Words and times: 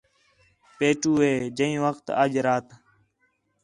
پیٹھو 0.77 1.13
ہے، 1.23 1.33
جئے 1.57 1.71
وخت 1.85 2.05
اَج 2.21 2.33
رات 2.45 2.67